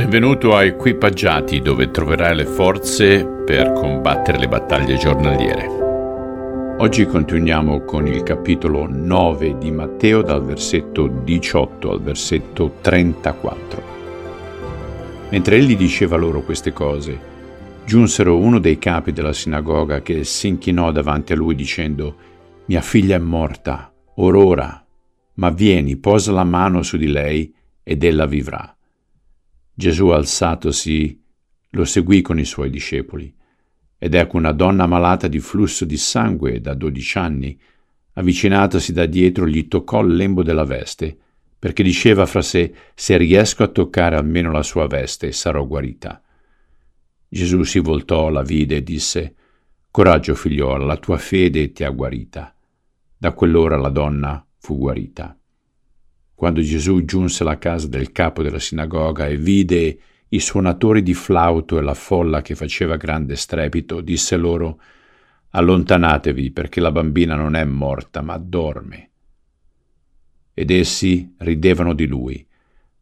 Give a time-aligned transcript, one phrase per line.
[0.00, 5.66] Benvenuto a Equipaggiati dove troverai le forze per combattere le battaglie giornaliere.
[6.78, 13.82] Oggi continuiamo con il capitolo 9 di Matteo dal versetto 18 al versetto 34.
[15.28, 17.20] Mentre egli diceva loro queste cose,
[17.84, 22.16] giunsero uno dei capi della sinagoga che si inchinò davanti a lui dicendo
[22.64, 24.82] Mia figlia è morta, or ora,
[25.34, 28.74] ma vieni, posa la mano su di lei ed ella vivrà.
[29.80, 31.18] Gesù alzatosi
[31.70, 33.34] lo seguì con i suoi discepoli.
[33.96, 37.58] Ed ecco una donna malata di flusso di sangue da dodici anni,
[38.12, 41.16] avvicinatasi da dietro, gli toccò il lembo della veste,
[41.58, 46.22] perché diceva fra sé, se riesco a toccare almeno la sua veste, sarò guarita.
[47.26, 49.34] Gesù si voltò, la vide e disse,
[49.90, 52.54] Coraggio, figliuola, la tua fede ti ha guarita.
[53.16, 55.39] Da quell'ora la donna fu guarita.
[56.40, 61.76] Quando Gesù giunse alla casa del capo della sinagoga e vide i suonatori di flauto
[61.76, 64.80] e la folla che faceva grande strepito, disse loro
[65.50, 69.10] Allontanatevi perché la bambina non è morta, ma dorme.
[70.54, 72.48] Ed essi ridevano di lui.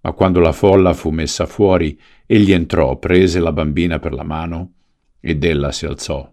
[0.00, 4.72] Ma quando la folla fu messa fuori, egli entrò, prese la bambina per la mano
[5.20, 6.32] ed ella si alzò.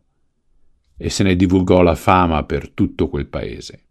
[0.96, 3.88] E se ne divulgò la fama per tutto quel paese.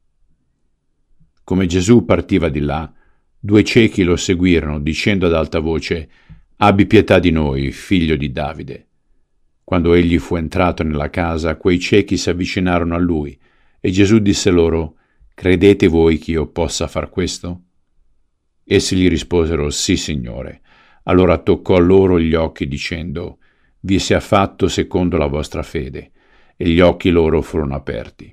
[1.44, 2.90] Come Gesù partiva di là,
[3.44, 6.08] Due ciechi lo seguirono, dicendo ad alta voce,
[6.58, 8.86] Abbi pietà di noi, figlio di Davide.
[9.64, 13.36] Quando egli fu entrato nella casa, quei ciechi si avvicinarono a lui,
[13.80, 14.94] e Gesù disse loro,
[15.34, 17.62] Credete voi che io possa far questo?
[18.62, 20.60] Essi gli risposero, Sì, Signore.
[21.02, 23.38] Allora toccò loro gli occhi, dicendo,
[23.80, 26.12] Vi sia fatto secondo la vostra fede.
[26.56, 28.32] E gli occhi loro furono aperti.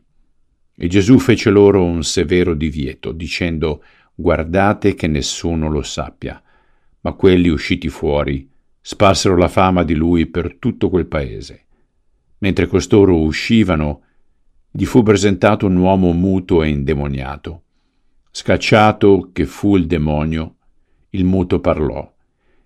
[0.81, 3.83] E Gesù fece loro un severo divieto, dicendo,
[4.19, 6.41] guardate che nessuno lo sappia.
[7.01, 8.47] Ma quelli usciti fuori
[8.81, 11.65] sparsero la fama di lui per tutto quel paese.
[12.39, 14.01] Mentre costoro uscivano,
[14.71, 17.63] gli fu presentato un uomo muto e indemoniato.
[18.29, 20.55] Scacciato che fu il demonio,
[21.11, 22.13] il muto parlò,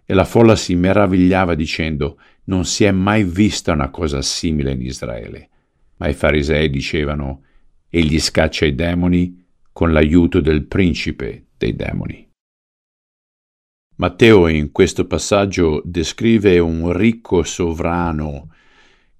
[0.05, 4.81] e la folla si meravigliava dicendo non si è mai vista una cosa simile in
[4.81, 5.49] Israele.
[5.97, 7.43] Ma i farisei dicevano
[7.89, 12.29] egli scaccia i demoni con l'aiuto del principe dei demoni.
[13.95, 18.49] Matteo in questo passaggio descrive un ricco sovrano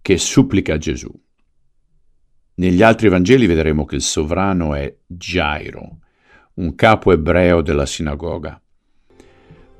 [0.02, 1.10] che supplica Gesù.
[2.56, 6.00] Negli altri Vangeli vedremo che il sovrano è Gairo,
[6.56, 8.62] un capo ebreo della sinagoga.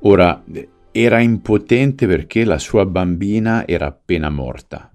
[0.00, 0.42] Ora,
[0.90, 4.90] era impotente perché la sua bambina era appena morta.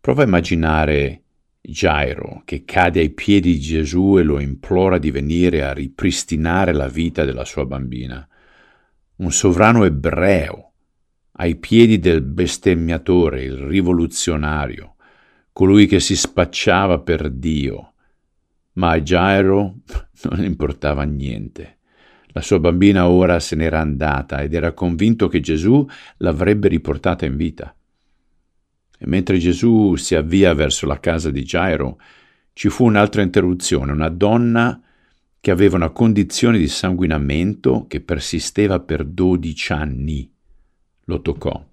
[0.00, 1.22] Prova a immaginare
[1.62, 6.88] Gairo, che cade ai piedi di Gesù e lo implora di venire a ripristinare la
[6.88, 8.26] vita della sua bambina.
[9.16, 10.72] Un sovrano ebreo,
[11.32, 14.96] ai piedi del bestemmiatore, il rivoluzionario,
[15.52, 17.92] colui che si spacciava per Dio.
[18.74, 19.80] Ma a Gairo
[20.30, 21.78] non importava niente.
[22.28, 25.86] La sua bambina ora se n'era andata ed era convinto che Gesù
[26.18, 27.74] l'avrebbe riportata in vita.
[29.02, 31.98] E mentre Gesù si avvia verso la casa di Gairo,
[32.52, 34.78] ci fu un'altra interruzione, una donna
[35.40, 40.30] che aveva una condizione di sanguinamento che persisteva per dodici anni.
[41.04, 41.66] Lo toccò.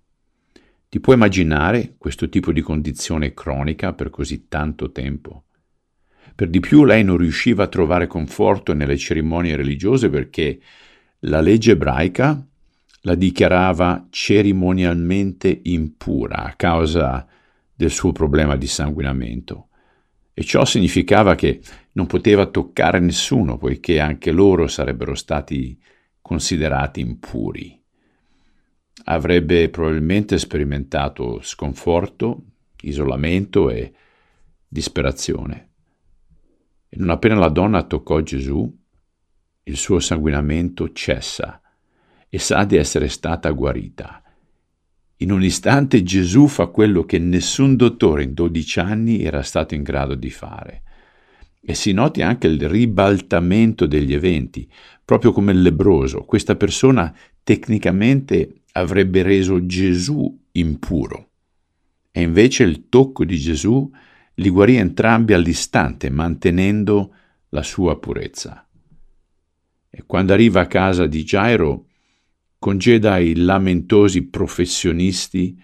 [0.87, 5.43] Ti puoi immaginare questo tipo di condizione cronica per così tanto tempo?
[6.33, 10.61] Per di più lei non riusciva a trovare conforto nelle cerimonie religiose perché
[11.21, 12.41] la legge ebraica
[13.07, 17.25] la dichiarava cerimonialmente impura a causa
[17.73, 19.69] del suo problema di sanguinamento.
[20.33, 21.61] E ciò significava che
[21.93, 25.81] non poteva toccare nessuno, poiché anche loro sarebbero stati
[26.21, 27.81] considerati impuri.
[29.05, 32.43] Avrebbe probabilmente sperimentato sconforto,
[32.81, 33.93] isolamento e
[34.67, 35.69] disperazione.
[36.89, 38.69] E non appena la donna toccò Gesù,
[39.63, 41.61] il suo sanguinamento cessa
[42.29, 44.21] e sa di essere stata guarita.
[45.17, 49.81] In un istante Gesù fa quello che nessun dottore in dodici anni era stato in
[49.81, 50.83] grado di fare.
[51.59, 54.69] E si noti anche il ribaltamento degli eventi,
[55.03, 56.23] proprio come il lebroso.
[56.23, 57.13] Questa persona
[57.43, 61.29] tecnicamente avrebbe reso Gesù impuro.
[62.11, 63.89] E invece il tocco di Gesù
[64.35, 67.13] li guarì entrambi all'istante, mantenendo
[67.49, 68.67] la sua purezza.
[69.89, 71.86] E quando arriva a casa di Gairo,
[72.59, 75.61] congeda i lamentosi professionisti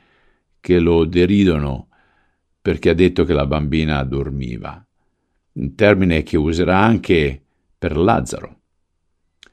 [0.59, 1.89] che lo deridono
[2.61, 4.85] perché ha detto che la bambina dormiva,
[5.53, 7.43] un termine che userà anche
[7.77, 8.61] per Lazzaro.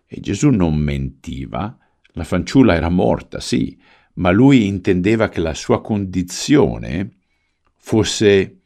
[0.07, 1.77] E Gesù non mentiva,
[2.15, 3.79] La fanciulla era morta, sì,
[4.15, 7.19] ma lui intendeva che la sua condizione
[7.77, 8.61] fosse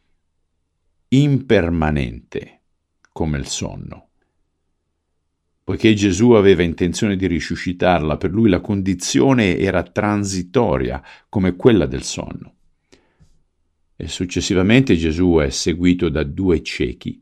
[1.09, 2.61] impermanente
[3.13, 4.09] come il sonno.
[5.65, 12.03] Poiché Gesù aveva intenzione di risuscitarla, per lui la condizione era transitoria come quella del
[12.03, 12.53] sonno.
[13.97, 17.19] E successivamente Gesù è seguito da due ciechi.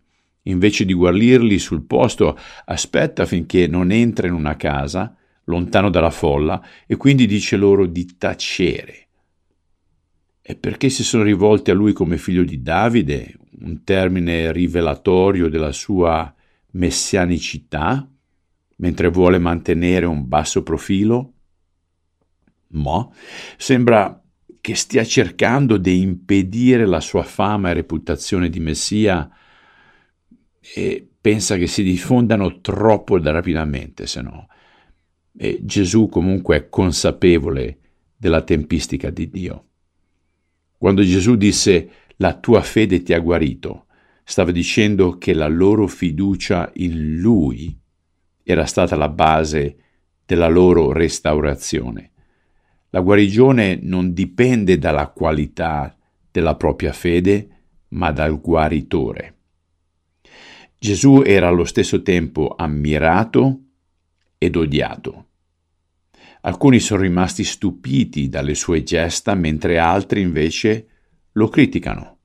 [0.47, 6.61] Invece di guarirli sul posto, aspetta finché non entra in una casa, lontano dalla folla,
[6.85, 9.07] e quindi dice loro di tacere.
[10.43, 15.71] E perché si sono rivolti a lui come figlio di Davide, un termine rivelatorio della
[15.71, 16.35] sua
[16.73, 18.12] messianicità?
[18.83, 21.33] Mentre vuole mantenere un basso profilo?
[22.75, 23.15] Mo
[23.57, 24.21] sembra
[24.61, 29.31] che stia cercando di impedire la sua fama e reputazione di Messia
[30.75, 34.49] e pensa che si diffondano troppo rapidamente, se no.
[35.37, 37.79] E Gesù comunque è consapevole
[38.17, 39.67] della tempistica di Dio.
[40.77, 43.87] Quando Gesù disse la tua fede ti ha guarito,
[44.25, 47.81] stava dicendo che la loro fiducia in Lui
[48.43, 49.77] era stata la base
[50.25, 52.11] della loro restaurazione.
[52.91, 55.97] La guarigione non dipende dalla qualità
[56.31, 57.49] della propria fede,
[57.89, 59.37] ma dal guaritore.
[60.79, 63.61] Gesù era allo stesso tempo ammirato
[64.39, 65.27] ed odiato.
[66.43, 70.89] Alcuni sono rimasti stupiti dalle sue gesta, mentre altri invece
[71.33, 72.19] lo criticano.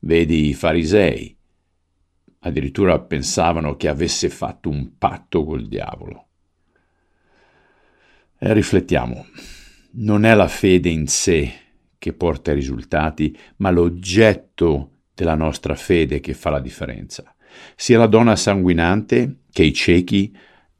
[0.00, 1.33] Vedi i farisei,
[2.44, 6.26] addirittura pensavano che avesse fatto un patto col diavolo.
[8.38, 9.26] E riflettiamo,
[9.92, 11.52] non è la fede in sé
[11.98, 17.34] che porta ai risultati, ma l'oggetto della nostra fede che fa la differenza.
[17.76, 20.36] Sia la donna sanguinante che i ciechi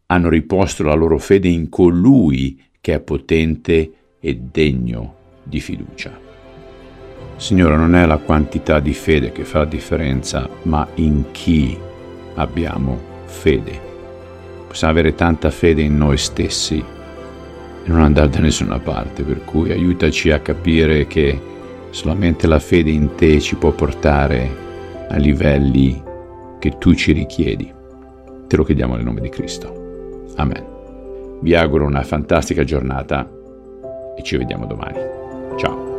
[0.06, 6.23] hanno riposto la loro fede in colui che è potente e degno di fiducia.
[7.36, 11.76] Signore, non è la quantità di fede che fa la differenza, ma in chi
[12.34, 13.80] abbiamo fede.
[14.66, 19.70] Possiamo avere tanta fede in noi stessi e non andare da nessuna parte, per cui
[19.72, 21.40] aiutaci a capire che
[21.90, 24.62] solamente la fede in te ci può portare
[25.08, 26.02] a livelli
[26.58, 27.72] che tu ci richiedi.
[28.46, 30.24] Te lo chiediamo nel nome di Cristo.
[30.36, 30.64] Amen.
[31.40, 33.28] Vi auguro una fantastica giornata
[34.16, 34.98] e ci vediamo domani.
[35.56, 35.93] Ciao.